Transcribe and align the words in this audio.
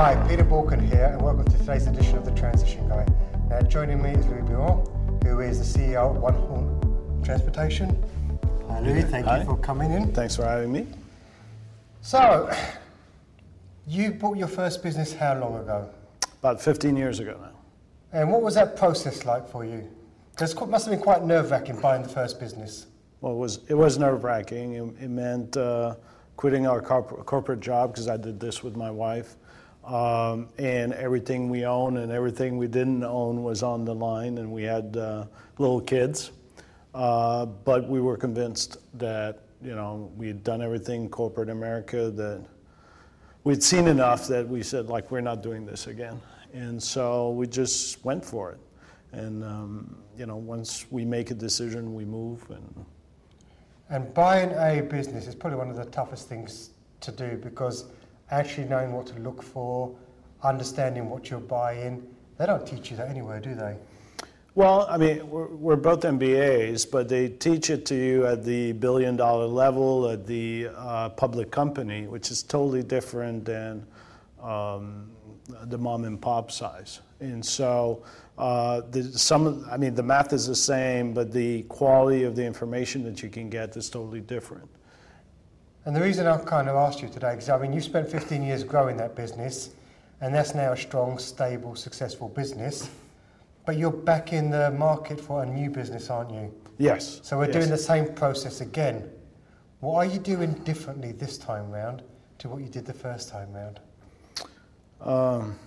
Hi, 0.00 0.14
Peter 0.28 0.44
Boolkah 0.44 0.80
here, 0.80 1.06
and 1.06 1.20
welcome 1.20 1.44
to 1.44 1.58
today's 1.58 1.88
edition 1.88 2.16
of 2.16 2.24
The 2.24 2.30
Transition 2.30 2.88
Guy. 2.88 3.04
Now, 3.50 3.62
joining 3.62 4.00
me 4.00 4.10
is 4.10 4.24
Louis 4.28 4.42
Biron, 4.42 4.86
who 5.24 5.40
is 5.40 5.58
the 5.58 5.80
CEO 5.80 6.14
of 6.14 6.18
One 6.18 6.34
Horn 6.34 7.20
Transportation. 7.24 8.00
Hi, 8.68 8.78
Louis, 8.78 9.02
thank 9.02 9.26
Hi. 9.26 9.40
you 9.40 9.44
for 9.44 9.56
coming 9.56 9.90
in. 9.90 10.12
Thanks 10.12 10.36
for 10.36 10.44
having 10.44 10.70
me. 10.70 10.86
So, 12.00 12.48
you 13.88 14.12
bought 14.12 14.36
your 14.38 14.46
first 14.46 14.84
business 14.84 15.12
how 15.12 15.36
long 15.36 15.56
ago? 15.56 15.90
About 16.38 16.62
15 16.62 16.96
years 16.96 17.18
ago 17.18 17.36
now. 17.42 17.58
And 18.12 18.30
what 18.30 18.40
was 18.40 18.54
that 18.54 18.76
process 18.76 19.24
like 19.24 19.50
for 19.50 19.64
you? 19.64 19.90
Because 20.30 20.52
it 20.52 20.68
must 20.68 20.84
have 20.86 20.94
been 20.94 21.02
quite 21.02 21.24
nerve 21.24 21.50
wracking 21.50 21.80
buying 21.80 22.04
the 22.04 22.08
first 22.08 22.38
business. 22.38 22.86
Well, 23.20 23.32
it 23.32 23.38
was 23.38 23.58
it 23.66 23.74
was 23.74 23.98
nerve 23.98 24.22
wracking. 24.22 24.74
It, 24.74 25.02
it 25.02 25.10
meant 25.10 25.56
uh, 25.56 25.96
quitting 26.36 26.68
our 26.68 26.80
corp- 26.80 27.26
corporate 27.26 27.58
job 27.58 27.94
because 27.94 28.06
I 28.06 28.16
did 28.16 28.38
this 28.38 28.62
with 28.62 28.76
my 28.76 28.92
wife, 28.92 29.34
um, 29.88 30.50
and 30.58 30.92
everything 30.92 31.48
we 31.48 31.64
own 31.64 31.96
and 31.96 32.12
everything 32.12 32.58
we 32.58 32.68
didn't 32.68 33.02
own 33.02 33.42
was 33.42 33.62
on 33.62 33.86
the 33.86 33.94
line, 33.94 34.36
and 34.36 34.52
we 34.52 34.62
had 34.62 34.96
uh, 34.96 35.24
little 35.56 35.80
kids. 35.80 36.30
Uh, 36.94 37.46
but 37.46 37.88
we 37.88 38.00
were 38.00 38.16
convinced 38.16 38.76
that 38.98 39.44
you 39.62 39.74
know 39.74 40.12
we 40.16 40.26
had 40.26 40.44
done 40.44 40.60
everything 40.60 41.08
corporate 41.08 41.48
America 41.48 42.10
that 42.10 42.44
we'd 43.44 43.62
seen 43.62 43.88
enough 43.88 44.28
that 44.28 44.46
we 44.46 44.62
said 44.62 44.88
like 44.88 45.10
we're 45.10 45.22
not 45.22 45.42
doing 45.42 45.64
this 45.64 45.86
again, 45.86 46.20
and 46.52 46.82
so 46.82 47.30
we 47.30 47.46
just 47.46 48.04
went 48.04 48.22
for 48.22 48.52
it. 48.52 48.58
And 49.12 49.42
um, 49.42 49.96
you 50.18 50.26
know, 50.26 50.36
once 50.36 50.84
we 50.90 51.06
make 51.06 51.30
a 51.30 51.34
decision, 51.34 51.94
we 51.94 52.04
move 52.04 52.44
and. 52.50 52.84
And 53.90 54.12
buying 54.12 54.50
a 54.50 54.82
business 54.82 55.26
is 55.26 55.34
probably 55.34 55.56
one 55.56 55.70
of 55.70 55.76
the 55.76 55.86
toughest 55.86 56.28
things 56.28 56.72
to 57.00 57.10
do 57.10 57.38
because 57.42 57.86
actually 58.30 58.68
knowing 58.68 58.92
what 58.92 59.06
to 59.06 59.18
look 59.20 59.42
for, 59.42 59.94
understanding 60.42 61.08
what 61.08 61.30
you're 61.30 61.40
buying, 61.40 62.06
they 62.38 62.46
don't 62.46 62.66
teach 62.66 62.90
you 62.90 62.96
that 62.96 63.08
anywhere, 63.08 63.40
do 63.40 63.54
they? 63.54 63.76
Well, 64.54 64.86
I 64.90 64.96
mean, 64.96 65.28
we're, 65.30 65.46
we're 65.46 65.76
both 65.76 66.00
MBAs, 66.00 66.90
but 66.90 67.08
they 67.08 67.28
teach 67.28 67.70
it 67.70 67.86
to 67.86 67.94
you 67.94 68.26
at 68.26 68.44
the 68.44 68.72
billion 68.72 69.16
dollar 69.16 69.46
level, 69.46 70.08
at 70.08 70.26
the 70.26 70.68
uh, 70.76 71.10
public 71.10 71.50
company, 71.50 72.06
which 72.06 72.30
is 72.30 72.42
totally 72.42 72.82
different 72.82 73.44
than 73.44 73.86
um, 74.42 75.10
the 75.64 75.78
mom 75.78 76.04
and 76.04 76.20
pop 76.20 76.50
size. 76.50 77.00
And 77.20 77.44
so, 77.44 78.02
uh, 78.36 78.82
the, 78.90 79.04
some, 79.04 79.66
I 79.70 79.76
mean, 79.76 79.94
the 79.94 80.02
math 80.02 80.32
is 80.32 80.46
the 80.46 80.56
same, 80.56 81.12
but 81.12 81.32
the 81.32 81.62
quality 81.64 82.24
of 82.24 82.36
the 82.36 82.44
information 82.44 83.02
that 83.04 83.22
you 83.22 83.28
can 83.28 83.48
get 83.48 83.76
is 83.76 83.90
totally 83.90 84.20
different. 84.20 84.68
And 85.88 85.96
the 85.96 86.02
reason 86.02 86.26
I've 86.26 86.44
kind 86.44 86.68
of 86.68 86.76
asked 86.76 87.00
you 87.00 87.08
today, 87.08 87.30
because 87.30 87.48
I 87.48 87.56
mean, 87.56 87.72
you 87.72 87.80
spent 87.80 88.10
15 88.10 88.42
years 88.42 88.62
growing 88.62 88.98
that 88.98 89.16
business, 89.16 89.70
and 90.20 90.34
that's 90.34 90.54
now 90.54 90.72
a 90.72 90.76
strong, 90.76 91.18
stable, 91.18 91.74
successful 91.74 92.28
business. 92.28 92.90
But 93.64 93.78
you're 93.78 93.90
back 93.90 94.34
in 94.34 94.50
the 94.50 94.70
market 94.72 95.18
for 95.18 95.42
a 95.42 95.46
new 95.46 95.70
business, 95.70 96.10
aren't 96.10 96.30
you? 96.30 96.52
Yes. 96.76 97.20
So 97.22 97.38
we're 97.38 97.46
yes. 97.46 97.54
doing 97.54 97.70
the 97.70 97.78
same 97.78 98.12
process 98.12 98.60
again. 98.60 99.08
What 99.80 99.94
are 99.94 100.04
you 100.04 100.18
doing 100.18 100.52
differently 100.62 101.12
this 101.12 101.38
time 101.38 101.70
round 101.70 102.02
to 102.40 102.50
what 102.50 102.60
you 102.60 102.68
did 102.68 102.84
the 102.84 102.92
first 102.92 103.30
time 103.30 103.50
round? 103.54 103.80
Um, 105.00 105.58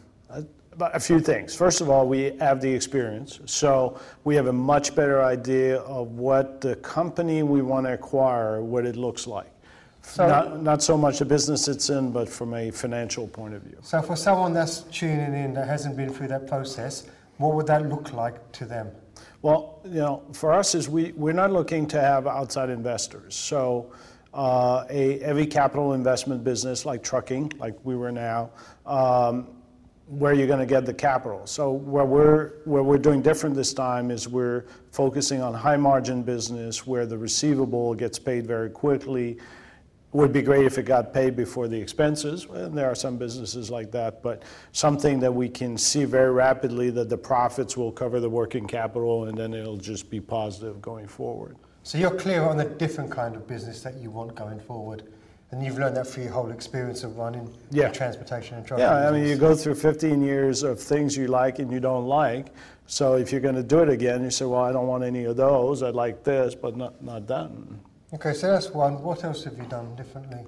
a 0.79 0.99
few 0.99 1.19
things. 1.19 1.55
First 1.55 1.81
of 1.81 1.89
all, 1.89 2.07
we 2.07 2.37
have 2.39 2.61
the 2.61 2.71
experience, 2.71 3.39
so 3.47 3.99
we 4.23 4.35
have 4.35 4.45
a 4.45 4.53
much 4.53 4.93
better 4.93 5.23
idea 5.23 5.79
of 5.79 6.11
what 6.11 6.61
the 6.61 6.75
company 6.75 7.41
we 7.41 7.63
want 7.63 7.87
to 7.87 7.93
acquire, 7.93 8.61
what 8.61 8.85
it 8.85 8.95
looks 8.95 9.25
like. 9.25 9.51
So- 10.01 10.27
not, 10.27 10.61
not 10.61 10.83
so 10.83 10.97
much 10.97 11.19
the 11.19 11.25
business 11.25 11.67
it's 11.67 11.89
in, 11.89 12.11
but 12.11 12.27
from 12.27 12.53
a 12.53 12.71
financial 12.71 13.27
point 13.27 13.53
of 13.53 13.61
view. 13.61 13.77
So 13.81 14.01
for 14.01 14.15
someone 14.15 14.53
that's 14.53 14.81
tuning 14.91 15.33
in 15.33 15.53
that 15.53 15.67
hasn't 15.67 15.95
been 15.95 16.11
through 16.13 16.27
that 16.29 16.47
process, 16.47 17.07
what 17.37 17.55
would 17.55 17.67
that 17.67 17.87
look 17.87 18.13
like 18.13 18.51
to 18.53 18.65
them? 18.65 18.89
Well, 19.41 19.79
you 19.85 19.99
know, 19.99 20.23
for 20.33 20.53
us 20.53 20.75
is 20.75 20.87
we, 20.89 21.11
we're 21.13 21.33
not 21.33 21.51
looking 21.51 21.87
to 21.87 22.01
have 22.01 22.27
outside 22.27 22.69
investors. 22.69 23.35
So 23.35 23.91
uh, 24.33 24.85
a 24.89 25.19
heavy 25.19 25.45
capital 25.45 25.93
investment 25.93 26.43
business 26.43 26.85
like 26.85 27.03
trucking, 27.03 27.53
like 27.57 27.75
we 27.83 27.95
were 27.95 28.11
now, 28.11 28.51
um, 28.85 29.47
where 30.07 30.33
you're 30.33 30.47
going 30.47 30.59
to 30.59 30.65
get 30.65 30.85
the 30.85 30.93
capital. 30.93 31.47
So 31.47 31.71
what 31.71 32.07
we're 32.07 32.51
where 32.65 32.83
we're 32.83 32.97
doing 32.97 33.21
different 33.21 33.55
this 33.55 33.73
time 33.73 34.11
is 34.11 34.27
we're 34.27 34.65
focusing 34.91 35.41
on 35.41 35.53
high 35.53 35.77
margin 35.77 36.21
business 36.21 36.85
where 36.85 37.05
the 37.05 37.17
receivable 37.17 37.93
gets 37.95 38.19
paid 38.19 38.45
very 38.45 38.69
quickly. 38.69 39.37
Would 40.13 40.33
be 40.33 40.41
great 40.41 40.65
if 40.65 40.77
it 40.77 40.83
got 40.83 41.13
paid 41.13 41.37
before 41.37 41.69
the 41.69 41.79
expenses, 41.79 42.45
and 42.51 42.77
there 42.77 42.87
are 42.91 42.95
some 42.95 43.15
businesses 43.15 43.69
like 43.69 43.91
that, 43.91 44.21
but 44.21 44.43
something 44.73 45.21
that 45.21 45.33
we 45.33 45.47
can 45.47 45.77
see 45.77 46.03
very 46.03 46.31
rapidly 46.31 46.89
that 46.89 47.07
the 47.07 47.17
profits 47.17 47.77
will 47.77 47.93
cover 47.93 48.19
the 48.19 48.29
working 48.29 48.67
capital 48.67 49.23
and 49.25 49.37
then 49.37 49.53
it'll 49.53 49.77
just 49.77 50.09
be 50.09 50.19
positive 50.19 50.81
going 50.81 51.07
forward. 51.07 51.55
So 51.83 51.97
you're 51.97 52.13
clear 52.13 52.43
on 52.43 52.57
the 52.57 52.65
different 52.65 53.09
kind 53.09 53.37
of 53.37 53.47
business 53.47 53.81
that 53.83 53.95
you 53.95 54.09
want 54.11 54.35
going 54.35 54.59
forward, 54.59 55.03
and 55.51 55.63
you've 55.63 55.79
learned 55.79 55.95
that 55.95 56.07
through 56.07 56.23
your 56.25 56.33
whole 56.33 56.51
experience 56.51 57.03
of 57.05 57.17
running 57.17 57.49
Yeah. 57.69 57.89
transportation 57.89 58.57
and 58.57 58.65
trucking. 58.65 58.83
Yeah, 58.83 59.07
I 59.07 59.11
mean, 59.11 59.25
you 59.25 59.37
go 59.37 59.55
through 59.55 59.75
15 59.75 60.21
years 60.21 60.63
of 60.63 60.77
things 60.77 61.15
you 61.15 61.27
like 61.27 61.59
and 61.59 61.71
you 61.71 61.79
don't 61.79 62.05
like. 62.05 62.47
So 62.85 63.15
if 63.15 63.31
you're 63.31 63.39
going 63.39 63.55
to 63.55 63.63
do 63.63 63.79
it 63.79 63.87
again, 63.87 64.23
you 64.25 64.29
say, 64.29 64.43
well, 64.43 64.61
I 64.61 64.73
don't 64.73 64.87
want 64.87 65.05
any 65.05 65.23
of 65.23 65.37
those. 65.37 65.81
I'd 65.81 65.95
like 65.95 66.25
this, 66.25 66.53
but 66.53 66.75
not, 66.75 67.01
not 67.01 67.27
that. 67.27 67.49
Okay, 68.13 68.33
so 68.33 68.51
that's 68.51 68.71
one. 68.71 69.01
What 69.01 69.23
else 69.23 69.45
have 69.45 69.57
you 69.57 69.63
done 69.63 69.95
differently? 69.95 70.39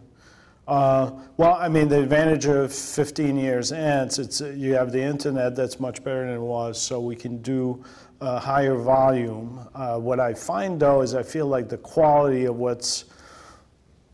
Uh, 0.68 1.12
well, 1.38 1.54
I 1.54 1.70
mean, 1.70 1.88
the 1.88 2.02
advantage 2.02 2.46
of 2.46 2.74
15 2.74 3.38
years 3.38 3.72
ants, 3.72 4.20
it's 4.20 4.42
you 4.42 4.74
have 4.74 4.92
the 4.92 5.02
internet 5.02 5.56
that's 5.56 5.80
much 5.80 6.04
better 6.04 6.26
than 6.26 6.36
it 6.36 6.42
was, 6.42 6.82
so 6.82 7.00
we 7.00 7.16
can 7.16 7.42
do 7.42 7.82
uh, 8.20 8.38
higher 8.38 8.76
volume. 8.76 9.66
Uh, 9.74 9.98
what 9.98 10.20
I 10.20 10.34
find 10.34 10.78
though 10.78 11.02
is 11.02 11.16
I 11.16 11.24
feel 11.24 11.48
like 11.48 11.70
the 11.70 11.78
quality 11.78 12.46
of 12.46 12.58
what's 12.58 13.06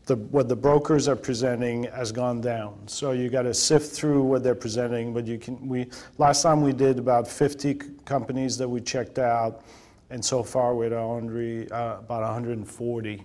the, 0.06 0.14
what 0.16 0.48
the 0.48 0.56
brokers 0.56 1.08
are 1.08 1.16
presenting 1.16 1.84
has 1.84 2.12
gone 2.12 2.40
down. 2.40 2.78
So 2.86 3.10
you 3.12 3.30
got 3.30 3.42
to 3.42 3.54
sift 3.54 3.92
through 3.92 4.22
what 4.22 4.44
they're 4.44 4.54
presenting. 4.54 5.12
But 5.12 5.26
you 5.26 5.38
can 5.38 5.68
we 5.68 5.86
last 6.18 6.42
time 6.42 6.62
we 6.62 6.72
did 6.72 7.00
about 7.00 7.26
50 7.26 7.72
c- 7.72 7.80
companies 8.04 8.56
that 8.58 8.68
we 8.68 8.80
checked 8.80 9.18
out, 9.18 9.64
and 10.10 10.24
so 10.24 10.44
far 10.44 10.76
we're 10.76 10.86
at 10.86 10.92
100, 10.92 11.72
uh, 11.72 11.96
about 11.98 12.22
140. 12.22 13.24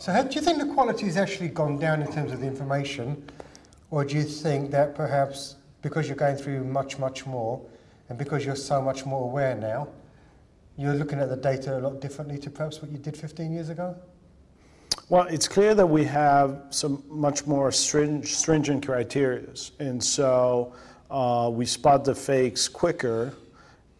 So, 0.00 0.12
how, 0.12 0.22
do 0.22 0.34
you 0.34 0.40
think 0.40 0.56
the 0.56 0.72
quality 0.72 1.04
has 1.04 1.18
actually 1.18 1.48
gone 1.48 1.78
down 1.78 2.00
in 2.00 2.10
terms 2.10 2.32
of 2.32 2.40
the 2.40 2.46
information, 2.46 3.22
or 3.90 4.02
do 4.02 4.16
you 4.16 4.22
think 4.22 4.70
that 4.70 4.94
perhaps 4.94 5.56
because 5.82 6.08
you're 6.08 6.16
going 6.16 6.36
through 6.36 6.64
much, 6.64 6.98
much 6.98 7.26
more, 7.26 7.60
and 8.08 8.16
because 8.16 8.42
you're 8.42 8.56
so 8.56 8.80
much 8.80 9.04
more 9.04 9.24
aware 9.24 9.54
now, 9.54 9.88
you're 10.78 10.94
looking 10.94 11.18
at 11.18 11.28
the 11.28 11.36
data 11.36 11.76
a 11.76 11.80
lot 11.80 12.00
differently 12.00 12.38
to 12.38 12.48
perhaps 12.48 12.80
what 12.80 12.90
you 12.90 12.96
did 12.96 13.14
15 13.14 13.52
years 13.52 13.68
ago? 13.68 13.94
Well, 15.10 15.26
it's 15.26 15.46
clear 15.46 15.74
that 15.74 15.86
we 15.86 16.04
have 16.04 16.62
some 16.70 17.04
much 17.06 17.46
more 17.46 17.70
stringent, 17.70 18.26
stringent 18.26 18.86
criteria, 18.86 19.50
and 19.80 20.02
so 20.02 20.72
uh, 21.10 21.50
we 21.52 21.66
spot 21.66 22.06
the 22.06 22.14
fakes 22.14 22.68
quicker. 22.68 23.34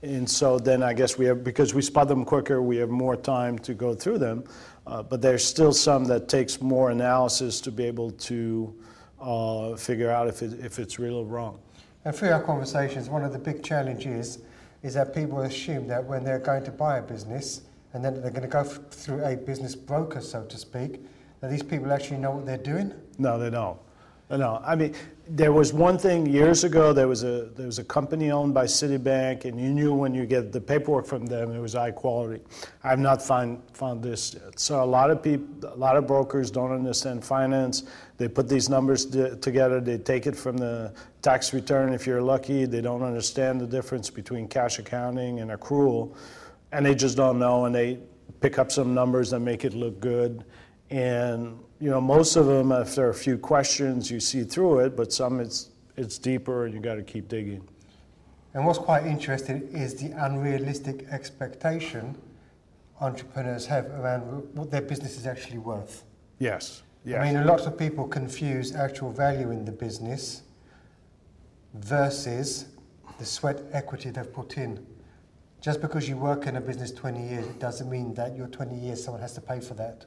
And 0.02 0.28
so 0.30 0.58
then 0.58 0.82
I 0.82 0.94
guess 0.94 1.18
we 1.18 1.26
have, 1.26 1.44
because 1.44 1.74
we 1.74 1.82
spot 1.82 2.08
them 2.08 2.24
quicker, 2.24 2.62
we 2.62 2.78
have 2.78 2.88
more 2.88 3.16
time 3.16 3.58
to 3.58 3.74
go 3.74 3.94
through 3.94 4.16
them. 4.16 4.44
Uh, 4.90 5.04
but 5.04 5.22
there's 5.22 5.44
still 5.44 5.72
some 5.72 6.04
that 6.04 6.28
takes 6.28 6.60
more 6.60 6.90
analysis 6.90 7.60
to 7.60 7.70
be 7.70 7.84
able 7.84 8.10
to 8.10 8.74
uh, 9.20 9.76
figure 9.76 10.10
out 10.10 10.26
if, 10.26 10.42
it, 10.42 10.58
if 10.64 10.80
it's 10.80 10.98
real 10.98 11.14
or 11.14 11.24
wrong. 11.24 11.60
And 12.04 12.12
through 12.14 12.30
our 12.30 12.42
conversations, 12.42 13.08
one 13.08 13.22
of 13.22 13.32
the 13.32 13.38
big 13.38 13.62
challenges 13.62 14.40
is 14.82 14.94
that 14.94 15.14
people 15.14 15.42
assume 15.42 15.86
that 15.86 16.04
when 16.04 16.24
they're 16.24 16.40
going 16.40 16.64
to 16.64 16.72
buy 16.72 16.98
a 16.98 17.02
business 17.02 17.62
and 17.92 18.04
then 18.04 18.20
they're 18.20 18.32
going 18.32 18.42
to 18.42 18.48
go 18.48 18.64
through 18.64 19.24
a 19.24 19.36
business 19.36 19.76
broker, 19.76 20.20
so 20.20 20.42
to 20.44 20.58
speak, 20.58 21.00
that 21.41 21.53
these 21.53 21.62
people 21.62 21.92
actually 21.92 22.18
know 22.18 22.32
what 22.32 22.44
they're 22.44 22.59
doing. 22.59 22.92
No, 23.16 23.38
they 23.38 23.50
don't. 23.50 23.78
No, 24.30 24.62
I 24.65 24.77
mean, 24.77 24.94
there 25.28 25.53
was 25.53 25.72
one 25.72 25.98
thing 25.98 26.24
years 26.27 26.62
ago. 26.62 26.92
There 26.92 27.09
was 27.09 27.24
a 27.24 27.47
there 27.56 27.66
was 27.66 27.80
a 27.80 27.84
company 27.84 28.30
owned 28.30 28.54
by 28.54 28.65
Citibank, 28.65 29.44
and 29.44 29.60
you 29.60 29.71
knew 29.71 29.92
when 29.92 30.15
you 30.15 30.24
get 30.24 30.53
the 30.53 30.60
paperwork 30.60 31.06
from 31.06 31.27
them, 31.27 31.53
it 31.53 31.59
was 31.59 31.74
high 31.74 31.91
quality. 31.91 32.41
I 32.84 32.91
have 32.91 33.00
not 33.00 33.21
found 33.21 33.60
found 33.72 34.03
this 34.03 34.34
yet. 34.34 34.59
So 34.59 34.82
a 34.82 34.86
lot 34.86 35.10
of 35.10 35.21
people, 35.21 35.72
a 35.72 35.77
lot 35.77 35.97
of 35.97 36.06
brokers 36.06 36.50
don't 36.50 36.71
understand 36.71 37.24
finance. 37.24 37.84
They 38.18 38.28
put 38.28 38.48
these 38.48 38.68
numbers 38.68 39.06
together. 39.06 39.80
They 39.80 39.98
take 39.98 40.27
it 40.27 40.36
from 40.36 40.56
the 40.56 40.92
tax 41.22 41.53
return. 41.53 41.92
If 41.92 42.06
you're 42.06 42.22
lucky, 42.22 42.66
they 42.66 42.80
don't 42.80 43.03
understand 43.03 43.60
the 43.60 43.66
difference 43.66 44.10
between 44.10 44.47
cash 44.47 44.78
accounting 44.78 45.41
and 45.41 45.50
accrual, 45.50 46.15
and 46.71 46.86
they 46.86 46.94
just 46.94 47.16
don't 47.16 47.41
know. 47.41 47.65
And 47.65 47.74
they 47.74 47.98
pick 48.41 48.59
up 48.60 48.71
some 48.71 48.94
numbers 48.94 49.30
that 49.30 49.41
make 49.41 49.65
it 49.65 49.74
look 49.74 49.98
good. 50.00 50.44
And 50.91 51.59
you 51.80 51.88
know, 51.91 52.00
most 52.00 52.36
of 52.36 52.47
them, 52.47 52.72
after 52.72 53.09
a 53.09 53.15
few 53.15 53.38
questions, 53.38 54.10
you 54.10 54.21
see 54.21 54.44
through 54.44 54.80
it, 54.80 54.97
but 54.97 55.12
some 55.12 55.41
it's 55.41 55.71
it's 55.97 56.18
deeper, 56.18 56.66
and 56.66 56.74
you 56.74 56.80
got 56.80 56.94
to 56.94 57.03
keep 57.03 57.28
digging. 57.28 57.66
And 58.54 58.66
what's 58.66 58.78
quite 58.78 59.06
interesting 59.06 59.68
is 59.72 59.94
the 59.94 60.10
unrealistic 60.24 61.06
expectation 61.10 62.16
entrepreneurs 63.00 63.66
have 63.66 63.86
around 63.92 64.21
what 64.54 64.71
their 64.71 64.82
business 64.82 65.16
is 65.16 65.27
actually 65.27 65.59
worth. 65.59 66.04
Yes. 66.38 66.82
Yes. 67.04 67.21
I 67.21 67.24
mean, 67.24 67.36
a 67.36 67.44
lot 67.44 67.60
of 67.66 67.78
people 67.78 68.06
confuse 68.06 68.74
actual 68.74 69.10
value 69.10 69.50
in 69.50 69.65
the 69.65 69.72
business 69.72 70.42
versus 71.74 72.66
the 73.18 73.24
sweat 73.24 73.62
equity 73.72 74.10
they've 74.10 74.30
put 74.30 74.59
in. 74.59 74.84
Just 75.62 75.80
because 75.80 76.09
you 76.09 76.16
work 76.16 76.47
in 76.47 76.56
a 76.56 76.60
business 76.60 76.91
20 76.92 77.28
years, 77.28 77.47
it 77.47 77.59
doesn't 77.59 77.88
mean 77.88 78.12
that 78.15 78.36
your 78.36 78.48
20 78.48 78.74
years 78.74 79.03
someone 79.03 79.22
has 79.22 79.32
to 79.34 79.41
pay 79.41 79.60
for 79.60 79.74
that. 79.74 80.04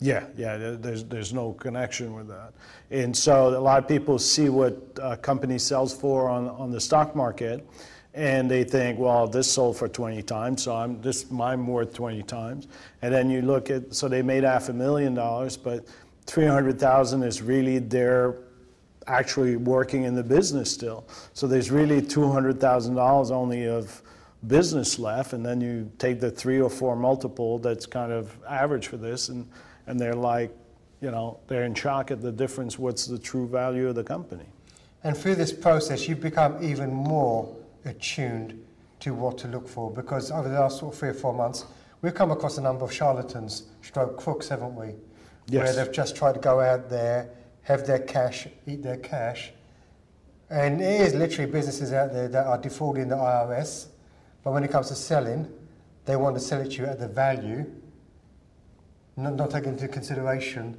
Yeah, 0.00 0.24
yeah, 0.36 0.76
there's, 0.78 1.04
there's 1.04 1.32
no 1.32 1.52
connection 1.52 2.14
with 2.14 2.28
that. 2.28 2.52
And 2.90 3.16
so 3.16 3.48
a 3.48 3.58
lot 3.58 3.82
of 3.82 3.88
people 3.88 4.18
see 4.18 4.50
what 4.50 4.76
a 5.02 5.16
company 5.16 5.58
sells 5.58 5.94
for 5.94 6.28
on, 6.28 6.48
on 6.50 6.70
the 6.70 6.80
stock 6.80 7.16
market, 7.16 7.66
and 8.12 8.50
they 8.50 8.64
think, 8.64 8.98
well, 8.98 9.26
this 9.26 9.50
sold 9.50 9.76
for 9.76 9.88
20 9.88 10.22
times, 10.22 10.62
so 10.62 10.74
I'm, 10.74 11.00
this, 11.00 11.30
mine 11.30 11.66
worth 11.66 11.94
20 11.94 12.22
times. 12.24 12.68
And 13.02 13.12
then 13.12 13.30
you 13.30 13.42
look 13.42 13.70
at, 13.70 13.94
so 13.94 14.08
they 14.08 14.22
made 14.22 14.44
half 14.44 14.68
a 14.68 14.72
million 14.72 15.14
dollars, 15.14 15.56
but 15.56 15.86
300,000 16.26 17.22
is 17.22 17.40
really 17.40 17.78
their 17.78 18.36
actually 19.06 19.56
working 19.56 20.02
in 20.02 20.14
the 20.14 20.22
business 20.22 20.70
still. 20.70 21.06
So 21.32 21.46
there's 21.46 21.70
really 21.70 22.02
$200,000 22.02 23.30
only 23.30 23.68
of 23.68 24.02
business 24.46 24.98
left, 24.98 25.32
and 25.32 25.44
then 25.44 25.60
you 25.60 25.90
take 25.98 26.20
the 26.20 26.30
three 26.30 26.60
or 26.60 26.68
four 26.68 26.96
multiple 26.96 27.58
that's 27.58 27.86
kind 27.86 28.12
of 28.12 28.36
average 28.46 28.88
for 28.88 28.96
this, 28.96 29.28
and, 29.28 29.48
and 29.86 29.98
they're 29.98 30.14
like, 30.14 30.54
you 31.00 31.10
know, 31.10 31.38
they're 31.46 31.64
in 31.64 31.74
shock 31.74 32.10
at 32.10 32.20
the 32.20 32.32
difference. 32.32 32.78
What's 32.78 33.06
the 33.06 33.18
true 33.18 33.46
value 33.46 33.88
of 33.88 33.94
the 33.94 34.04
company? 34.04 34.46
And 35.04 35.16
through 35.16 35.36
this 35.36 35.52
process, 35.52 36.08
you've 36.08 36.20
become 36.20 36.62
even 36.62 36.92
more 36.92 37.54
attuned 37.84 38.60
to 39.00 39.14
what 39.14 39.38
to 39.38 39.48
look 39.48 39.68
for 39.68 39.90
because 39.90 40.30
over 40.30 40.48
the 40.48 40.58
last 40.58 40.80
sort 40.80 40.94
of 40.94 40.98
three 40.98 41.10
or 41.10 41.14
four 41.14 41.32
months, 41.32 41.66
we've 42.02 42.14
come 42.14 42.30
across 42.30 42.58
a 42.58 42.60
number 42.60 42.84
of 42.84 42.92
charlatans, 42.92 43.64
stroke 43.82 44.16
crooks, 44.16 44.48
haven't 44.48 44.74
we? 44.74 44.94
Yes. 45.48 45.64
Where 45.76 45.84
they've 45.84 45.94
just 45.94 46.16
tried 46.16 46.32
to 46.32 46.40
go 46.40 46.60
out 46.60 46.90
there, 46.90 47.30
have 47.62 47.86
their 47.86 48.00
cash, 48.00 48.48
eat 48.66 48.82
their 48.82 48.96
cash. 48.96 49.52
And 50.50 50.80
it 50.80 51.00
is 51.00 51.14
literally 51.14 51.50
businesses 51.50 51.92
out 51.92 52.12
there 52.12 52.28
that 52.28 52.46
are 52.46 52.58
defrauding 52.58 53.08
the 53.08 53.16
IRS, 53.16 53.86
but 54.42 54.52
when 54.52 54.64
it 54.64 54.70
comes 54.70 54.88
to 54.88 54.94
selling, 54.94 55.52
they 56.04 56.16
want 56.16 56.36
to 56.36 56.40
sell 56.40 56.60
it 56.60 56.70
to 56.72 56.82
you 56.82 56.86
at 56.86 57.00
the 57.00 57.08
value, 57.08 57.66
not, 59.16 59.34
not 59.34 59.50
taking 59.50 59.72
into 59.72 59.88
consideration 59.88 60.76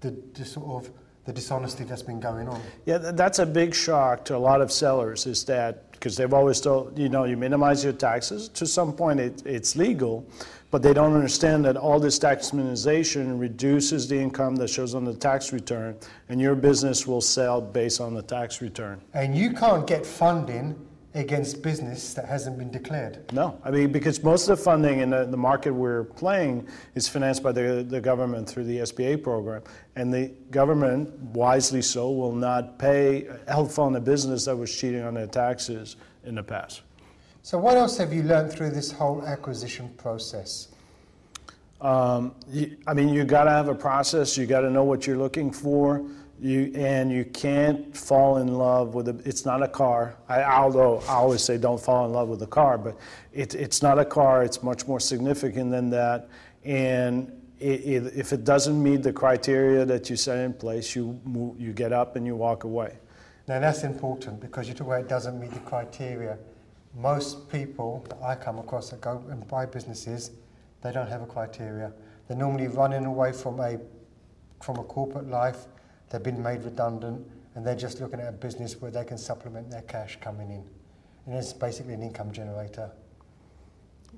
the, 0.00 0.14
the 0.34 0.44
sort 0.44 0.84
of 0.84 0.90
the 1.24 1.32
dishonesty 1.32 1.84
that's 1.84 2.02
been 2.02 2.20
going 2.20 2.48
on. 2.48 2.60
Yeah, 2.84 2.98
that's 2.98 3.38
a 3.38 3.46
big 3.46 3.74
shock 3.74 4.26
to 4.26 4.36
a 4.36 4.38
lot 4.38 4.60
of 4.60 4.70
sellers 4.70 5.26
is 5.26 5.44
that 5.44 5.90
because 5.92 6.16
they've 6.16 6.34
always 6.34 6.60
told, 6.60 6.98
you 6.98 7.08
know, 7.08 7.24
you 7.24 7.36
minimize 7.36 7.82
your 7.82 7.94
taxes. 7.94 8.50
To 8.50 8.66
some 8.66 8.92
point, 8.92 9.20
it, 9.20 9.42
it's 9.46 9.74
legal, 9.74 10.26
but 10.70 10.82
they 10.82 10.92
don't 10.92 11.14
understand 11.14 11.64
that 11.64 11.78
all 11.78 11.98
this 11.98 12.18
tax 12.18 12.50
minimization 12.50 13.40
reduces 13.40 14.06
the 14.06 14.18
income 14.18 14.56
that 14.56 14.68
shows 14.68 14.94
on 14.94 15.04
the 15.04 15.14
tax 15.14 15.50
return, 15.50 15.96
and 16.28 16.42
your 16.42 16.54
business 16.54 17.06
will 17.06 17.22
sell 17.22 17.62
based 17.62 18.02
on 18.02 18.12
the 18.12 18.22
tax 18.22 18.60
return. 18.60 19.00
And 19.14 19.34
you 19.34 19.54
can't 19.54 19.86
get 19.86 20.04
funding 20.04 20.76
against 21.14 21.62
business 21.62 22.12
that 22.14 22.24
hasn't 22.24 22.58
been 22.58 22.70
declared. 22.70 23.32
No, 23.32 23.60
I 23.64 23.70
mean, 23.70 23.92
because 23.92 24.22
most 24.24 24.48
of 24.48 24.58
the 24.58 24.64
funding 24.64 24.98
in 24.98 25.10
the, 25.10 25.24
the 25.24 25.36
market 25.36 25.72
we're 25.72 26.04
playing 26.04 26.68
is 26.96 27.08
financed 27.08 27.42
by 27.42 27.52
the, 27.52 27.86
the 27.88 28.00
government 28.00 28.48
through 28.48 28.64
the 28.64 28.78
SBA 28.78 29.22
program. 29.22 29.62
And 29.94 30.12
the 30.12 30.32
government, 30.50 31.14
wisely 31.20 31.82
so, 31.82 32.10
will 32.10 32.34
not 32.34 32.78
pay, 32.80 33.28
help 33.46 33.70
fund 33.70 33.96
a 33.96 34.00
business 34.00 34.44
that 34.46 34.56
was 34.56 34.74
cheating 34.74 35.02
on 35.02 35.14
their 35.14 35.28
taxes 35.28 35.96
in 36.24 36.34
the 36.34 36.42
past. 36.42 36.82
So, 37.42 37.58
what 37.58 37.76
else 37.76 37.96
have 37.98 38.12
you 38.12 38.24
learned 38.24 38.50
through 38.50 38.70
this 38.70 38.90
whole 38.90 39.24
acquisition 39.24 39.90
process? 39.96 40.68
Um, 41.80 42.34
I 42.86 42.94
mean, 42.94 43.10
you 43.10 43.24
got 43.24 43.44
to 43.44 43.50
have 43.50 43.68
a 43.68 43.74
process. 43.74 44.36
You 44.36 44.46
got 44.46 44.62
to 44.62 44.70
know 44.70 44.84
what 44.84 45.06
you're 45.06 45.18
looking 45.18 45.52
for. 45.52 46.04
You 46.40 46.72
and 46.74 47.10
you 47.12 47.24
can't 47.24 47.96
fall 47.96 48.38
in 48.38 48.48
love 48.48 48.94
with 48.94 49.08
it. 49.08 49.24
It's 49.24 49.44
not 49.44 49.62
a 49.62 49.68
car. 49.68 50.16
I, 50.28 50.42
although 50.42 50.98
I 51.08 51.14
always 51.14 51.42
say 51.42 51.58
don't 51.58 51.80
fall 51.80 52.04
in 52.06 52.12
love 52.12 52.28
with 52.28 52.42
a 52.42 52.46
car, 52.46 52.76
but 52.76 52.98
it, 53.32 53.54
it's 53.54 53.82
not 53.82 53.98
a 53.98 54.04
car. 54.04 54.42
It's 54.42 54.62
much 54.62 54.86
more 54.86 55.00
significant 55.00 55.70
than 55.70 55.90
that. 55.90 56.28
And 56.64 57.32
it, 57.60 57.80
it, 57.80 58.12
if 58.16 58.32
it 58.32 58.44
doesn't 58.44 58.82
meet 58.82 59.02
the 59.02 59.12
criteria 59.12 59.84
that 59.84 60.10
you 60.10 60.16
set 60.16 60.38
in 60.38 60.52
place, 60.52 60.94
you 60.96 61.18
move, 61.24 61.60
you 61.60 61.72
get 61.72 61.92
up 61.92 62.16
and 62.16 62.26
you 62.26 62.36
walk 62.36 62.64
away. 62.64 62.98
Now, 63.46 63.60
that's 63.60 63.84
important 63.84 64.40
because 64.40 64.68
you 64.68 64.74
talk 64.74 64.86
about 64.88 65.00
it 65.00 65.08
doesn't 65.08 65.38
meet 65.38 65.52
the 65.52 65.60
criteria. 65.60 66.38
Most 66.94 67.48
people 67.50 68.04
that 68.08 68.18
I 68.22 68.34
come 68.34 68.58
across 68.58 68.90
that 68.90 69.00
go 69.00 69.22
and 69.30 69.46
buy 69.48 69.66
businesses, 69.66 70.30
they 70.82 70.92
don't 70.92 71.08
have 71.08 71.22
a 71.22 71.26
criteria. 71.26 71.92
They're 72.26 72.36
normally 72.36 72.68
running 72.68 73.04
away 73.04 73.32
from 73.32 73.60
a 73.60 73.78
from 74.62 74.78
a 74.78 74.84
corporate 74.84 75.28
life. 75.28 75.66
They've 76.14 76.22
been 76.22 76.44
made 76.44 76.62
redundant, 76.62 77.26
and 77.56 77.66
they're 77.66 77.74
just 77.74 78.00
looking 78.00 78.20
at 78.20 78.28
a 78.28 78.32
business 78.32 78.80
where 78.80 78.92
they 78.92 79.02
can 79.02 79.18
supplement 79.18 79.68
their 79.68 79.82
cash 79.82 80.16
coming 80.20 80.48
in, 80.48 80.62
and 81.26 81.34
it's 81.34 81.52
basically 81.52 81.92
an 81.94 82.04
income 82.04 82.30
generator. 82.30 82.88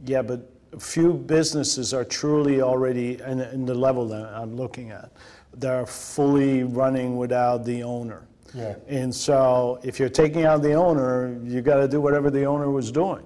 Yeah, 0.04 0.20
but 0.20 0.46
few 0.78 1.14
businesses 1.14 1.94
are 1.94 2.04
truly 2.04 2.60
already 2.60 3.19
in, 3.22 3.40
in 3.40 3.64
the 3.64 3.75
level 3.75 4.06
that 4.08 4.26
I'm 4.26 4.56
looking 4.56 4.90
at. 4.90 5.10
They're 5.54 5.87
fully 5.87 6.64
running 6.64 7.16
without 7.16 7.64
the 7.64 7.82
owner. 7.82 8.26
Yeah. 8.52 8.75
And 8.88 9.14
so 9.14 9.81
if 9.82 9.98
you're 9.98 10.10
taking 10.10 10.44
out 10.44 10.60
the 10.60 10.75
owner, 10.75 11.40
you 11.44 11.62
got 11.62 11.76
to 11.76 11.88
do 11.88 12.02
whatever 12.02 12.31
the 12.31 12.44
owner 12.44 12.70
was 12.70 12.93
doing. 12.93 13.25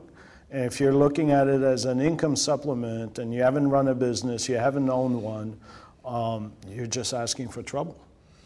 And 0.53 0.65
if 0.65 0.79
you're 0.79 0.95
looking 0.95 1.33
at 1.33 1.49
it 1.49 1.63
as 1.63 1.87
an 1.87 2.01
income 2.01 2.37
supplement 2.37 3.19
and 3.19 3.35
you 3.35 3.43
haven't 3.43 3.69
run 3.69 3.89
a 3.89 3.97
business, 3.97 4.49
you 4.49 4.59
haven't 4.59 4.89
owned 4.89 5.21
one, 5.21 5.59
um, 6.05 6.53
you're 6.69 6.87
just 6.87 7.13
asking 7.13 7.49
for 7.49 7.65
trouble, 7.65 8.01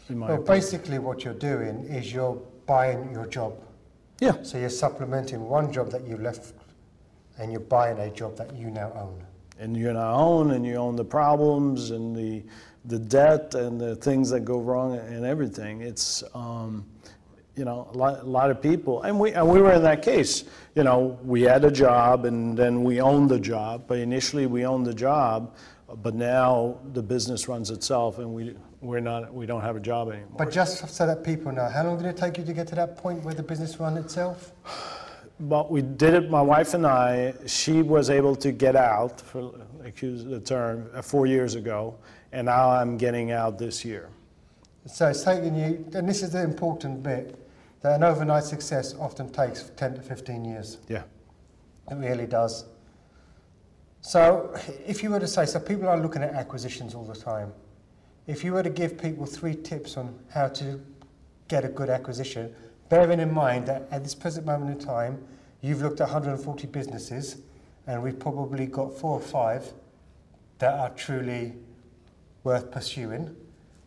in 0.09 0.17
my 0.17 0.27
Well, 0.27 0.35
opinion. 0.37 0.55
basically, 0.61 0.99
what 0.99 1.23
you're 1.23 1.33
doing 1.33 1.85
is 1.85 2.13
you're 2.13 2.37
buying 2.65 3.11
your 3.11 3.25
job. 3.27 3.53
Yeah, 4.21 4.41
So 4.43 4.57
you're 4.57 4.69
supplementing 4.69 5.49
one 5.49 5.71
job 5.73 5.89
that 5.91 6.07
you 6.07 6.17
left, 6.17 6.53
and 7.37 7.51
you're 7.51 7.59
buying 7.61 7.97
a 7.99 8.09
job 8.09 8.37
that 8.37 8.55
you 8.55 8.69
now 8.71 8.91
own. 8.95 9.21
and 9.59 9.75
you're 9.77 9.93
not 9.93 10.13
own, 10.13 10.51
and 10.51 10.65
you 10.65 10.75
own 10.75 10.95
the 10.97 11.05
problems 11.05 11.91
and 11.91 12.15
the 12.15 12.43
the 12.87 12.99
debt 12.99 13.55
and 13.55 13.81
the 13.81 13.95
things 13.95 14.29
that 14.29 14.41
go 14.41 14.59
wrong 14.59 14.95
and 14.97 15.25
everything. 15.25 15.81
It's 15.81 16.23
um, 16.35 16.85
you 17.55 17.65
know 17.65 17.89
a 17.93 17.97
lot, 17.97 18.19
a 18.21 18.25
lot 18.25 18.51
of 18.51 18.61
people, 18.61 19.01
and 19.03 19.17
we 19.19 19.31
and 19.33 19.47
we 19.49 19.59
were 19.61 19.73
in 19.73 19.83
that 19.83 20.01
case. 20.01 20.43
You 20.75 20.83
know, 20.83 21.17
we 21.23 21.41
had 21.41 21.63
a 21.65 21.71
job 21.71 22.25
and 22.25 22.55
then 22.57 22.83
we 22.83 22.99
owned 23.01 23.29
the 23.29 23.39
job, 23.39 23.85
but 23.87 23.97
initially 23.99 24.45
we 24.45 24.65
owned 24.65 24.85
the 24.85 24.93
job, 24.93 25.55
but 26.03 26.13
now 26.15 26.77
the 26.93 27.01
business 27.01 27.47
runs 27.47 27.71
itself, 27.71 28.19
and 28.19 28.33
we 28.33 28.55
we're 28.85 28.99
not 28.99 29.33
we 29.33 29.45
don't 29.45 29.61
have 29.61 29.75
a 29.75 29.79
job 29.79 30.09
anymore. 30.09 30.35
But 30.37 30.51
just 30.51 30.87
so 30.89 31.07
that 31.07 31.23
people 31.23 31.51
know, 31.51 31.67
how 31.67 31.83
long 31.83 31.97
did 31.97 32.07
it 32.07 32.17
take 32.17 32.37
you 32.37 32.45
to 32.45 32.53
get 32.53 32.67
to 32.67 32.75
that 32.75 32.97
point 32.97 33.23
where 33.23 33.33
the 33.33 33.43
business 33.43 33.79
ran 33.79 33.97
itself? 33.97 34.51
But 35.39 35.69
we 35.69 35.81
did 35.81 36.13
it, 36.13 36.29
my 36.29 36.41
wife 36.41 36.73
and 36.73 36.87
I, 36.87 37.33
she 37.45 37.81
was 37.81 38.09
able 38.09 38.37
to 38.37 38.51
get 38.53 38.75
out, 38.77 39.19
for 39.19 39.51
excuse 39.83 40.23
the 40.23 40.39
term, 40.39 40.89
uh, 40.93 41.01
four 41.01 41.25
years 41.25 41.55
ago, 41.55 41.95
and 42.31 42.45
now 42.45 42.69
I'm 42.69 42.95
getting 42.97 43.31
out 43.31 43.57
this 43.57 43.83
year. 43.83 44.09
So 44.85 45.09
it's 45.09 45.23
taken 45.23 45.55
you, 45.55 45.85
and 45.93 46.07
this 46.07 46.23
is 46.23 46.31
the 46.31 46.43
important 46.43 47.03
bit, 47.03 47.37
that 47.81 47.95
an 47.95 48.03
overnight 48.03 48.45
success 48.45 48.95
often 48.97 49.29
takes 49.29 49.71
10 49.75 49.95
to 49.95 50.01
15 50.01 50.45
years. 50.45 50.77
Yeah. 50.87 51.03
It 51.91 51.95
really 51.95 52.27
does. 52.27 52.65
So 54.01 54.55
if 54.85 55.03
you 55.03 55.09
were 55.09 55.19
to 55.19 55.27
say, 55.27 55.45
so 55.45 55.59
people 55.59 55.87
are 55.87 55.99
looking 55.99 56.21
at 56.21 56.33
acquisitions 56.33 56.95
all 56.95 57.03
the 57.03 57.15
time. 57.15 57.51
If 58.27 58.43
you 58.43 58.53
were 58.53 58.63
to 58.63 58.69
give 58.69 58.97
people 58.97 59.25
three 59.25 59.55
tips 59.55 59.97
on 59.97 60.17
how 60.33 60.47
to 60.49 60.81
get 61.47 61.63
a 61.63 61.67
good 61.67 61.89
acquisition, 61.89 62.53
bearing 62.89 63.19
in 63.19 63.31
mind 63.31 63.67
that 63.67 63.87
at 63.91 64.03
this 64.03 64.15
present 64.15 64.47
moment 64.47 64.71
in 64.71 64.85
time, 64.85 65.23
you've 65.61 65.81
looked 65.81 66.01
at 66.01 66.07
140 66.07 66.67
businesses, 66.67 67.37
and 67.85 68.01
we've 68.01 68.17
probably 68.17 68.65
got 68.65 68.97
four 68.97 69.11
or 69.11 69.21
five 69.21 69.71
that 70.57 70.73
are 70.73 70.89
truly 70.91 71.53
worth 72.43 72.71
pursuing. 72.71 73.35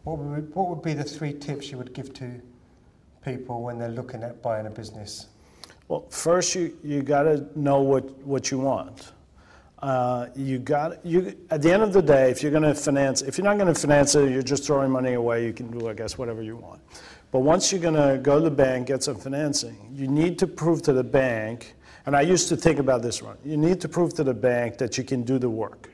What 0.05 0.19
would, 0.19 0.55
what 0.55 0.69
would 0.69 0.83
be 0.83 0.95
the 0.95 1.05
three 1.05 1.33
tips 1.33 1.73
you 1.73 1.79
would 1.79 1.93
give 1.93 2.15
to 2.15 2.41
people 3.25 3.63
when 3.63 3.79
they're 3.79 3.89
looking 3.89 4.23
at 4.23 4.41
buying 4.41 4.67
a 4.67 4.71
business? 4.71 5.27
Well, 5.89 6.07
first 6.11 6.55
you, 6.55 6.77
you 6.85 7.03
got 7.03 7.25
to 7.25 7.47
know 7.57 7.81
what, 7.81 8.05
what 8.19 8.53
you 8.53 8.59
want. 8.59 9.13
Uh, 9.81 10.27
you 10.35 10.59
got 10.59 11.05
you 11.07 11.37
at 11.51 11.63
the 11.63 11.73
end 11.73 11.85
of 11.85 11.93
the 11.93 12.03
day, 12.03 12.31
if 12.31 12.43
you're 12.43 12.51
going 12.51 12.65
to 12.65 12.75
finance, 12.75 13.23
if 13.23 13.39
you're 13.39 13.45
not 13.45 13.59
going 13.59 13.73
to 13.73 13.81
finance 13.81 14.15
it, 14.17 14.31
you're 14.31 14.43
just 14.43 14.65
throwing 14.65 14.91
money 14.91 15.13
away. 15.13 15.47
You 15.47 15.53
can 15.53 15.71
do, 15.71 15.89
I 15.89 15.95
guess, 15.95 16.19
whatever 16.19 16.43
you 16.43 16.57
want. 16.57 16.81
But 17.31 17.41
once 17.41 17.71
you're 17.71 17.81
going 17.81 17.95
to 17.95 18.19
go 18.21 18.39
to 18.39 18.45
the 18.45 18.51
bank, 18.51 18.89
get 18.89 19.05
some 19.05 19.17
financing, 19.17 19.93
you 19.95 20.09
need 20.09 20.39
to 20.41 20.47
prove 20.47 20.83
to 20.83 20.93
the 20.93 21.05
bank. 21.05 21.75
And 22.07 22.17
I 22.17 22.23
used 22.23 22.49
to 22.49 22.57
think 22.57 22.79
about 22.79 23.03
this 23.03 23.23
one. 23.23 23.37
You 23.45 23.57
need 23.57 23.81
to 23.83 23.89
prove 23.89 24.15
to 24.15 24.25
the 24.25 24.35
bank 24.35 24.79
that 24.79 24.99
you 24.99 25.05
can 25.05 25.23
do 25.23 25.39
the 25.39 25.51
work. 25.51 25.91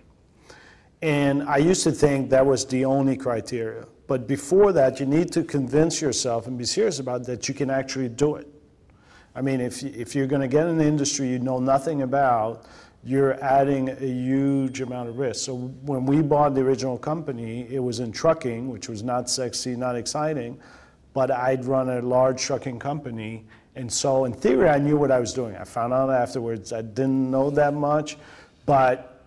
And 1.03 1.43
I 1.43 1.59
used 1.59 1.83
to 1.85 1.93
think 1.93 2.31
that 2.31 2.47
was 2.47 2.65
the 2.65 2.85
only 2.87 3.17
criteria. 3.17 3.87
But 4.07 4.27
before 4.27 4.73
that, 4.73 5.01
you 5.01 5.07
need 5.07 5.33
to 5.33 5.43
convince 5.43 6.01
yourself 6.01 6.47
and 6.47 6.57
be 6.57 6.65
serious 6.65 7.01
about 7.01 7.25
that 7.27 7.49
you 7.49 7.55
can 7.55 7.69
actually 7.69 8.09
do 8.09 8.37
it. 8.37 8.49
I 9.35 9.43
mean, 9.43 9.61
if, 9.61 9.83
if 9.83 10.15
you're 10.15 10.29
going 10.29 10.43
to 10.43 10.49
get 10.49 10.67
an 10.67 10.81
industry 10.81 11.29
you 11.29 11.41
know 11.41 11.59
nothing 11.59 12.03
about, 12.03 12.65
you're 13.05 13.35
adding 13.45 13.91
a 13.91 14.07
huge 14.07 14.81
amount 14.81 15.11
of 15.11 15.19
risk. 15.19 15.45
So 15.45 15.57
when 15.57 16.07
we 16.07 16.23
bought 16.23 16.55
the 16.55 16.63
original 16.63 16.97
company, 16.97 17.67
it 17.71 17.81
was 17.81 18.01
in 18.01 18.13
trucking, 18.13 18.69
which 18.71 18.89
was 18.89 19.03
not 19.03 19.29
sexy, 19.29 19.77
not 19.77 19.95
exciting, 19.95 20.59
but 21.13 21.31
I'd 21.31 21.65
run 21.65 21.91
a 21.91 22.01
large 22.01 22.41
trucking 22.41 22.79
company, 22.79 23.45
And 23.77 23.93
so, 23.93 24.25
in 24.25 24.33
theory, 24.33 24.69
I 24.69 24.79
knew 24.79 24.97
what 24.97 25.11
I 25.11 25.19
was 25.19 25.33
doing. 25.33 25.57
I 25.57 25.65
found 25.65 25.93
out 25.93 26.11
afterwards 26.11 26.73
I 26.73 26.83
didn't 26.83 27.31
know 27.31 27.51
that 27.51 27.75
much, 27.75 28.17
but 28.67 29.23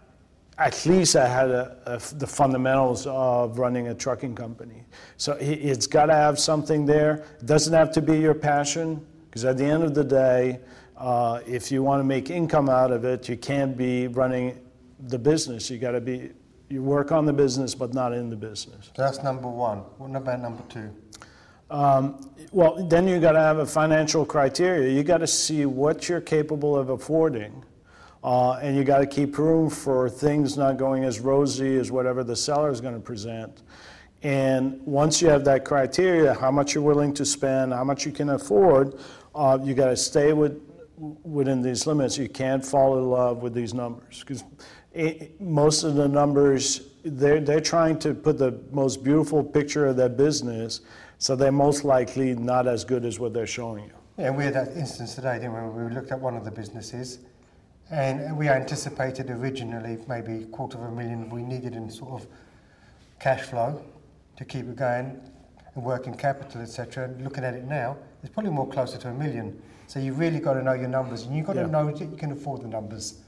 at 0.58 0.86
least 0.86 1.16
I 1.16 1.28
had 1.28 1.52
a, 1.52 1.78
a, 1.86 2.16
the 2.16 2.26
fundamentals 2.26 3.06
of 3.08 3.60
running 3.60 3.90
a 3.90 3.94
trucking 3.94 4.36
company. 4.36 4.86
So 5.18 5.34
it, 5.34 5.46
it's 5.46 5.86
got 5.86 6.06
to 6.08 6.14
have 6.14 6.40
something 6.40 6.86
there. 6.86 7.26
It 7.40 7.46
doesn't 7.46 7.74
have 7.74 7.92
to 7.92 8.02
be 8.02 8.18
your 8.20 8.34
passion, 8.34 9.06
because 9.30 9.44
at 9.44 9.58
the 9.58 9.66
end 9.66 9.84
of 9.84 9.94
the 9.94 10.04
day, 10.04 10.60
uh, 10.98 11.42
if 11.46 11.72
you 11.72 11.84
want 11.84 12.00
to 12.00 12.04
make 12.04 12.30
income 12.30 12.70
out 12.70 12.92
of 12.92 13.06
it, 13.06 13.30
you 13.30 13.38
can't 13.38 13.78
be 13.78 14.08
running 14.08 14.60
the 15.00 15.20
business. 15.20 15.70
You 15.70 15.78
got 15.78 15.92
to 15.92 16.02
be 16.02 16.32
you 16.70 16.84
work 16.84 17.12
on 17.12 17.26
the 17.26 17.34
business, 17.34 17.74
but 17.76 17.94
not 17.94 18.14
in 18.14 18.30
the 18.30 18.36
business. 18.36 18.92
That's 18.96 19.24
number 19.24 19.48
one. 19.48 19.80
What 19.98 20.16
about 20.16 20.42
number 20.42 20.64
two? 20.68 20.94
Um, 21.70 22.30
well, 22.52 22.86
then 22.88 23.08
you 23.08 23.20
got 23.20 23.34
to 23.34 23.40
have 23.40 23.60
a 23.60 23.66
financial 23.66 24.26
criteria. 24.26 24.92
You 24.92 25.04
got 25.04 25.20
to 25.20 25.28
see 25.28 25.66
what 25.66 26.10
you're 26.10 26.22
capable 26.22 26.76
of 26.76 26.90
affording, 26.90 27.64
uh, 28.24 28.54
and 28.54 28.76
you 28.76 28.84
got 28.84 29.00
to 29.00 29.08
keep 29.08 29.38
room 29.38 29.70
for 29.70 30.10
things 30.10 30.58
not 30.58 30.78
going 30.78 31.04
as 31.04 31.20
rosy 31.20 31.78
as 31.78 31.92
whatever 31.92 32.24
the 32.24 32.36
seller 32.36 32.70
is 32.70 32.82
going 32.82 32.94
to 32.96 33.00
present. 33.00 33.64
And 34.24 34.82
once 34.86 35.22
you 35.22 35.28
have 35.30 35.46
that 35.46 35.64
criteria, 35.64 36.34
how 36.34 36.52
much 36.52 36.74
you're 36.74 36.84
willing 36.84 37.14
to 37.14 37.26
spend, 37.26 37.72
how 37.74 37.84
much 37.84 38.06
you 38.06 38.12
can 38.12 38.30
afford, 38.30 38.96
uh, 39.36 39.60
you 39.62 39.74
got 39.74 39.90
to 39.90 39.96
stay 39.96 40.34
with, 40.34 40.60
within 40.98 41.62
these 41.62 41.86
limits. 41.88 42.18
You 42.18 42.30
can't 42.30 42.66
fall 42.66 42.98
in 42.98 43.10
love 43.10 43.42
with 43.42 43.54
these 43.54 43.74
numbers 43.74 44.20
because 44.20 44.44
most 45.40 45.84
of 45.84 45.96
the 45.96 46.08
numbers, 46.08 46.90
they're, 47.04 47.40
they're 47.40 47.62
trying 47.62 48.00
to 48.00 48.14
put 48.14 48.38
the 48.38 48.60
most 48.72 49.04
beautiful 49.04 49.44
picture 49.44 49.86
of 49.86 49.96
their 49.96 50.10
business, 50.10 50.82
so 51.20 51.36
they're 51.36 51.52
most 51.52 51.84
likely 51.84 52.34
not 52.34 52.68
as 52.68 52.84
good 52.84 53.06
as 53.06 53.20
what 53.20 53.34
they're 53.34 53.48
showing 53.48 53.86
you. 53.86 53.92
Yeah, 54.18 54.32
we 54.32 54.46
had 54.46 54.56
that 54.56 54.76
instance 54.76 55.14
today, 55.14 55.36
didn't 55.36 55.76
we? 55.76 55.84
We 55.84 55.94
looked 55.94 56.12
at 56.12 56.20
one 56.20 56.36
of 56.36 56.44
the 56.44 56.52
businesses, 56.52 57.20
and 57.92 58.36
we 58.36 58.50
anticipated 58.50 59.30
originally 59.30 60.00
maybe 60.08 60.44
a 60.44 60.48
quarter 60.48 60.80
of 60.80 60.86
a 60.86 60.92
million 60.92 61.30
we 61.30 61.44
needed 61.44 61.76
in 61.76 61.90
sort 61.92 62.22
of 62.24 62.28
cash 63.20 63.42
flow 63.42 63.80
to 64.38 64.46
keep 64.46 64.68
it 64.68 64.76
going, 64.76 65.22
and 65.78 65.86
working 65.86 66.16
capital, 66.16 66.62
etc. 66.62 67.14
Looking 67.20 67.44
at 67.44 67.54
it 67.54 67.64
now, 67.64 67.98
it's 68.24 68.34
probably 68.34 68.52
more 68.52 68.68
closer 68.68 68.98
to 68.98 69.10
a 69.10 69.14
million. 69.14 69.62
So 69.86 70.00
you 70.00 70.12
really 70.14 70.40
got 70.40 70.54
to 70.54 70.64
know 70.64 70.74
your 70.74 70.90
numbers, 70.90 71.24
and 71.24 71.36
you've 71.36 71.46
got 71.46 71.56
yeah. 71.56 71.64
to 71.64 71.68
know 71.70 71.92
that 71.92 72.00
you 72.00 72.18
can 72.18 72.32
afford 72.32 72.64
the 72.64 72.68
numbers. 72.68 73.20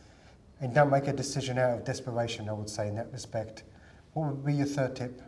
And 0.60 0.74
don't 0.74 0.90
make 0.90 1.08
a 1.08 1.14
decision 1.14 1.58
out 1.58 1.78
of 1.78 1.86
desperation, 1.86 2.50
I 2.50 2.54
would 2.54 2.70
say, 2.70 2.90
in 2.90 2.96
that 2.96 3.12
respect. 3.14 3.64
What 4.14 4.28
would 4.28 4.46
be 4.46 4.56
your 4.56 4.66
third 4.66 4.96
tip? 4.96 5.22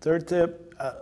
Third 0.00 0.28
tip 0.28 0.74
uh, 0.78 0.92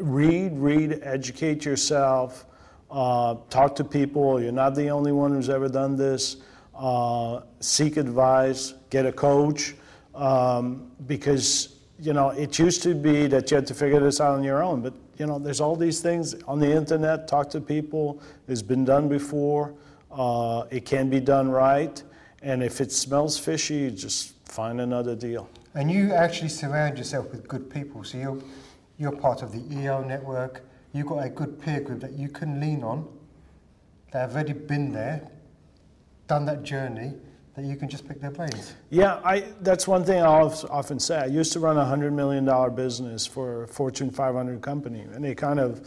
read, 0.00 0.58
read, 0.58 1.00
educate 1.02 1.64
yourself, 1.64 2.46
uh, 2.90 3.36
talk 3.50 3.76
to 3.76 3.84
people. 3.84 4.42
You're 4.42 4.50
not 4.50 4.74
the 4.74 4.88
only 4.88 5.12
one 5.12 5.32
who's 5.32 5.50
ever 5.50 5.68
done 5.68 5.96
this. 5.96 6.38
Uh, 6.74 7.42
seek 7.60 7.98
advice, 7.98 8.74
get 8.90 9.06
a 9.06 9.12
coach, 9.12 9.74
um, 10.14 10.90
because 11.06 11.75
you 11.98 12.12
know 12.12 12.30
it 12.30 12.58
used 12.58 12.82
to 12.82 12.94
be 12.94 13.26
that 13.26 13.50
you 13.50 13.56
had 13.56 13.66
to 13.66 13.74
figure 13.74 14.00
this 14.00 14.20
out 14.20 14.34
on 14.34 14.44
your 14.44 14.62
own. 14.62 14.82
But 14.82 14.94
you 15.18 15.26
know, 15.26 15.38
there's 15.38 15.60
all 15.60 15.76
these 15.76 16.00
things 16.00 16.34
on 16.46 16.58
the 16.58 16.70
internet. 16.70 17.26
Talk 17.28 17.50
to 17.50 17.60
people. 17.60 18.20
It's 18.48 18.62
been 18.62 18.84
done 18.84 19.08
before. 19.08 19.74
Uh, 20.10 20.64
it 20.70 20.84
can 20.84 21.10
be 21.10 21.20
done 21.20 21.50
right, 21.50 22.02
and 22.42 22.62
if 22.62 22.80
it 22.80 22.92
smells 22.92 23.38
fishy, 23.38 23.90
just 23.90 24.34
find 24.48 24.80
another 24.80 25.14
deal. 25.14 25.48
And 25.74 25.90
you 25.90 26.12
actually 26.12 26.48
surround 26.48 26.96
yourself 26.96 27.30
with 27.30 27.46
good 27.46 27.68
people. 27.68 28.02
So 28.02 28.16
you're, 28.16 28.42
you're 28.98 29.12
part 29.12 29.42
of 29.42 29.52
the 29.52 29.62
EO 29.78 30.02
network. 30.02 30.62
You've 30.94 31.08
got 31.08 31.26
a 31.26 31.28
good 31.28 31.60
peer 31.60 31.80
group 31.80 32.00
that 32.00 32.12
you 32.12 32.30
can 32.30 32.58
lean 32.60 32.82
on 32.82 33.06
that 34.12 34.20
have 34.20 34.32
already 34.34 34.54
been 34.54 34.92
there, 34.92 35.28
done 36.28 36.46
that 36.46 36.62
journey, 36.62 37.12
that 37.56 37.64
you 37.64 37.74
can 37.74 37.88
just 37.88 38.06
pick 38.06 38.20
their 38.20 38.30
brains. 38.30 38.74
Yeah, 38.90 39.20
I, 39.24 39.40
that's 39.62 39.88
one 39.88 40.04
thing 40.04 40.20
I 40.20 40.26
often 40.26 41.00
say. 41.00 41.18
I 41.18 41.26
used 41.26 41.52
to 41.54 41.60
run 41.60 41.78
a 41.78 41.84
$100 41.84 42.12
million 42.12 42.74
business 42.74 43.26
for 43.26 43.64
a 43.64 43.68
Fortune 43.68 44.10
500 44.10 44.60
company, 44.60 45.00
and 45.00 45.24
they 45.24 45.34
kind 45.34 45.58
of 45.58 45.82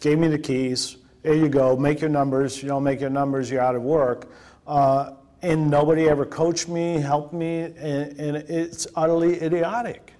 gave 0.00 0.18
me 0.18 0.28
the 0.28 0.38
keys 0.38 0.96
there 1.22 1.34
you 1.34 1.48
go, 1.48 1.76
make 1.76 2.00
your 2.00 2.10
numbers. 2.10 2.62
You 2.62 2.68
don't 2.68 2.82
make 2.82 3.00
your 3.00 3.10
numbers, 3.10 3.50
you're 3.50 3.60
out 3.60 3.74
of 3.74 3.82
work. 3.82 4.30
Uh, 4.66 5.12
and 5.42 5.70
nobody 5.70 6.08
ever 6.08 6.24
coached 6.24 6.68
me, 6.68 7.00
helped 7.00 7.32
me, 7.32 7.60
and, 7.62 8.18
and, 8.18 8.36
it's 8.36 8.86
utterly 8.94 9.40
idiotic. 9.42 10.12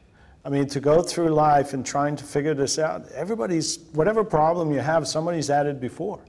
I 0.45 0.49
mean, 0.49 0.67
to 0.69 0.81
go 0.81 1.03
through 1.03 1.29
life 1.29 1.75
and 1.75 1.85
trying 1.85 2.17
to 2.17 2.25
figure 2.25 2.55
this 2.55 2.79
out, 2.79 3.07
everybody's, 3.13 3.79
whatever 3.93 4.25
problem 4.25 4.73
you 4.73 4.79
have, 4.79 5.07
somebody's 5.07 5.49
had 5.49 5.67
it 5.67 5.79
before. 5.81 6.21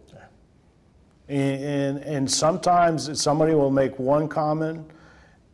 And, 1.31 1.63
and, 1.63 1.97
and 2.03 2.29
sometimes 2.29 3.21
somebody 3.21 3.53
will 3.53 3.71
make 3.71 3.97
one 3.97 4.27
comment, 4.27 4.85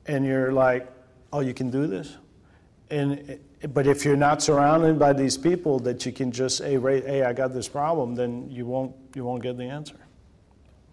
and 0.08 0.26
you're 0.26 0.52
like, 0.52 0.92
oh, 1.32 1.42
you 1.42 1.54
can 1.54 1.70
do 1.70 1.86
this? 1.86 2.18
And 2.90 3.40
but 3.74 3.86
if 3.86 4.04
you're 4.04 4.16
not 4.18 4.42
surrounded 4.42 4.98
by 4.98 5.14
these 5.14 5.38
people 5.38 5.78
that 5.80 6.04
you 6.04 6.12
can 6.12 6.32
just 6.32 6.58
say, 6.58 6.80
hey, 6.80 7.02
hey, 7.02 7.24
I 7.24 7.34
got 7.34 7.54
this 7.54 7.68
problem, 7.68 8.16
then 8.16 8.50
you 8.50 8.66
won't, 8.66 8.96
you 9.16 9.24
won't 9.24 9.44
get 9.44 9.58
the 9.58 9.66
answer. 9.66 9.98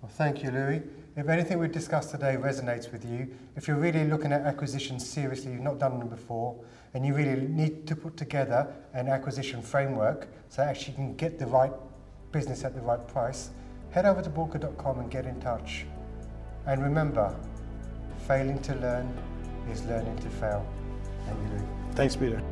Well, 0.03 0.11
thank 0.11 0.43
you, 0.43 0.51
Louis. 0.51 0.83
If 1.17 1.29
anything 1.29 1.59
we've 1.59 1.73
discussed 1.73 2.11
today 2.11 2.37
resonates 2.39 2.93
with 2.93 3.05
you, 3.11 3.29
if 3.57 3.67
you're 3.69 3.79
really 3.79 4.05
looking 4.05 4.33
at 4.33 4.43
acquisitions 4.43 5.09
seriously, 5.09 5.53
you've 5.53 5.63
not 5.63 5.79
done 5.79 5.99
them 5.99 6.09
before, 6.09 6.57
and 6.93 7.07
you 7.07 7.15
really 7.15 7.47
need 7.47 7.87
to 7.87 7.97
put 7.97 8.19
together 8.19 8.67
an 8.93 9.09
acquisition 9.09 9.63
framework 9.63 10.29
so 10.51 10.63
that 10.63 10.69
actually 10.69 10.93
you 10.93 10.97
can 10.97 11.17
get 11.17 11.39
the 11.39 11.47
right 11.47 11.73
business 12.33 12.65
at 12.65 12.75
the 12.75 12.83
right 12.83 13.07
price, 13.09 13.51
head 13.95 14.07
over 14.07 14.21
to 14.21 14.29
boolkah.com 14.29 14.99
and 14.99 15.09
get 15.09 15.25
in 15.25 15.41
touch. 15.41 15.87
And 16.67 16.83
remember, 16.83 17.33
failing 18.27 18.59
to 18.63 18.75
learn 18.75 19.09
is 19.71 19.85
learning 19.85 20.17
to 20.17 20.31
fail. 20.31 20.67
Thank 21.27 21.39
you, 21.39 21.69
Thanks, 21.95 22.17
Peter. 22.17 22.43